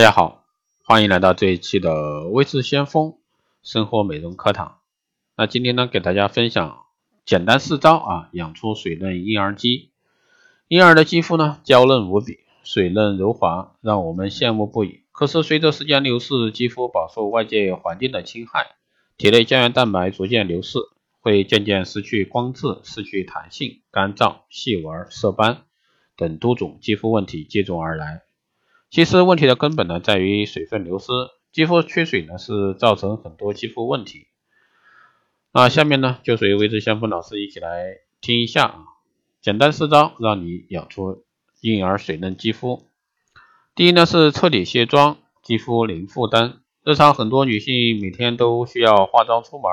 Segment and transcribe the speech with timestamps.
[0.00, 0.46] 大家好，
[0.82, 3.18] 欢迎来到这一期的微智先锋
[3.62, 4.78] 生活美容课堂。
[5.36, 6.86] 那今天呢，给大家分享
[7.26, 9.90] 简单四招啊，养出水嫩婴儿肌。
[10.68, 15.02] 婴儿的肌肤呢，娇嫩无比，水嫩柔滑，让我们羡慕不已。
[15.12, 18.68] 可是随着时间流逝，肌肤饱受外界环境的侵害，
[19.18, 20.78] 体内胶原蛋白逐渐流失，
[21.20, 25.64] 会渐渐失去光泽，失去弹性，干燥、细纹、色斑
[26.16, 28.22] 等多种肌肤问题接踵而来。
[28.90, 31.12] 其实问题的根本呢，在于水分流失，
[31.52, 34.26] 肌肤缺水呢，是造成很多肌肤问题。
[35.52, 38.82] 那下面呢，就随微之先锋老师一起来听一下啊，
[39.40, 41.24] 简单四招让你养出
[41.60, 42.88] 婴儿水嫩肌肤。
[43.76, 46.60] 第一呢是彻底卸妆，肌肤零负担。
[46.82, 49.70] 日常很多女性每天都需要化妆出门，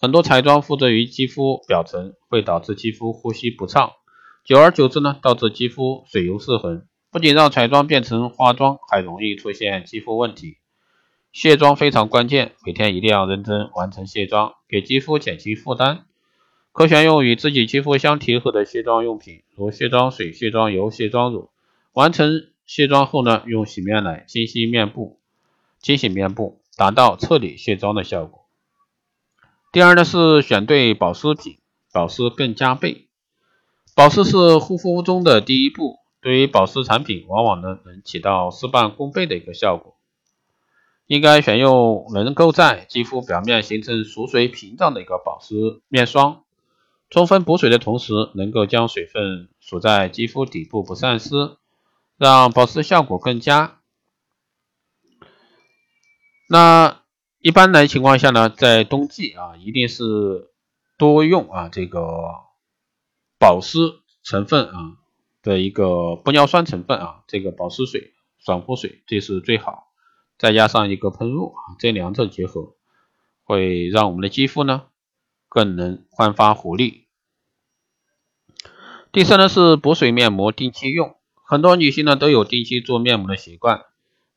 [0.00, 3.92] 很多彩妆附着于肌肤表层，会导致肌肤呼吸不畅，
[4.46, 6.86] 久而久之呢，导致肌肤水油失衡。
[7.12, 10.58] 不仅让彩妆变成化妆，还容易出现肌肤问题。
[11.32, 16.04] 卸妆非常关键，每天一定要认真完成卸妆，给肌肤减轻负担。
[16.70, 21.50] 可选用与自己肌肤相贴合的卸妆用品，如卸妆水、卸妆油、卸妆乳。
[21.92, 25.18] 完成卸妆后呢，用洗面奶清洗面部，
[25.80, 28.46] 清洗面部，达到彻底卸妆的效果。
[29.72, 31.58] 第二呢是选对保湿品，
[31.92, 33.08] 保湿更加倍。
[33.96, 35.98] 保湿是护肤中的第一步。
[36.20, 39.96] 对于保湿产品，往往呢能起到事半功倍的一个效果。
[41.06, 46.44] 应该选用能够在肌肤表面形成锁水屏障的一个保湿面霜，
[47.08, 51.56] 充分补水的同时，能够将水分锁在肌肤底部不散失，
[52.16, 53.80] 让保湿效果更佳。
[56.48, 57.02] 那
[57.40, 60.52] 一般的情况下呢，在冬季啊，一定是
[60.96, 62.36] 多用啊这个
[63.36, 63.78] 保湿
[64.22, 64.99] 成分啊。
[65.42, 65.84] 的一个
[66.22, 69.88] 玻尿酸成分啊，这个保湿水、爽肤水，这是最好，
[70.38, 72.74] 再加上一个喷雾啊，这两者结合，
[73.44, 74.84] 会让我们的肌肤呢
[75.48, 77.06] 更能焕发活力。
[79.12, 83.86] 第三呢是补水面膜，定期用，很多女性呢都有定期做面膜的习惯，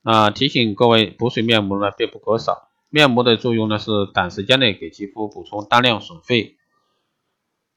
[0.02, 2.70] 啊，提醒各位，补水面膜呢必不可少。
[2.90, 6.56] 面膜的作用呢是短时间内给肌肤补充大量水分，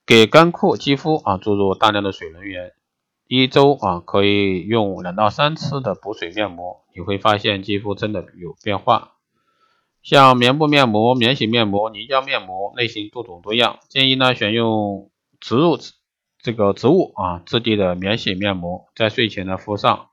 [0.06, 2.74] 给干枯肌肤啊注入大量的水能源。
[3.28, 9.14] 一周啊，可以用两到三次的补水面膜，你会发现肌肤真的有变化。
[10.00, 13.80] 像棉布面膜、免洗面膜、凝胶面膜，类型多种多样。
[13.88, 15.10] 建议呢选用
[15.40, 15.76] 植物
[16.40, 20.10] 这个植物啊质地的免洗面膜，在睡前呢敷上，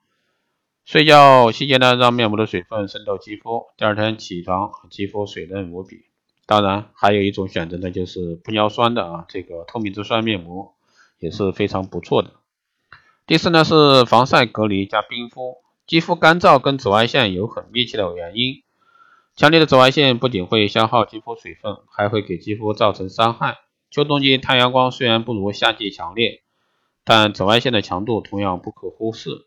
[0.84, 6.06] 睡觉期间呢让面膜的水分渗透肌肤，第二天起床肌肤水嫩无比。
[6.47, 10.74] 当然，还有一种选择呢就是玻尿酸的啊这个透明质酸面膜，
[11.19, 12.31] 也是非常不错的。
[13.25, 18.63] 第四呢是防晒隔离加冰敷，肌肤干燥跟紫外线有很密切的原因。
[19.38, 23.59] 强烈的紫外线不仅会消耗肌肤水分，还会给肌肤造成伤害。
[23.89, 26.41] 秋冬季太阳光虽然不如夏季强烈，
[27.06, 29.45] 但紫外线的强度同样不可忽视。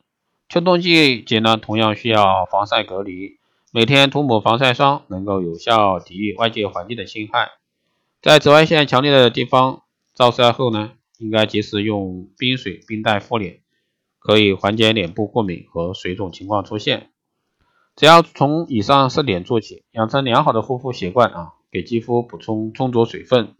[0.49, 3.39] 秋冬季节呢同样需要防晒隔离，
[3.73, 7.51] 每天涂抹防晒霜能够有效抵御外界环境的侵害。
[8.23, 9.83] 在紫外线强烈的地方
[10.15, 13.61] 照晒后呢，应该及时用冰水冰袋敷脸。
[14.27, 17.11] 可以缓解脸部过敏和水肿情况出现。
[17.95, 23.55] 只要从以上四点做起，养成良好的护肤习惯啊，给肌肤补充充足水分，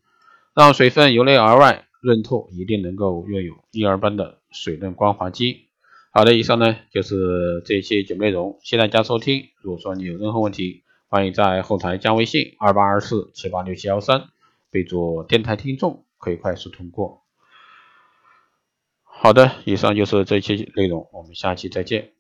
[0.57, 5.69] 让水分由内而外润透，一定能够拥有婴儿般的水嫩光滑肌。
[6.11, 9.45] 好的，以上呢就是这一期节目内容，谢谢大家收听。
[9.63, 14.25] 如果说你有任何问题，欢迎在后台加微信二八二四七八六七幺三，
[14.73, 17.26] 备注电台听众，可以快速通过。
[19.27, 22.16] 好的，以上就是这期内容，我们下期再见。